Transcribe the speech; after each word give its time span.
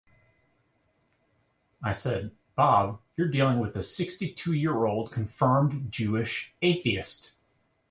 I 1.83 1.91
said, 1.91 2.31
'Bob, 2.55 3.01
you're 3.15 3.27
dealing 3.27 3.59
with 3.59 3.75
a 3.75 3.83
sixty-two-year-old 3.83 5.11
confirmed 5.11 5.91
Jewish 5.91 6.55
atheist. 6.63 7.33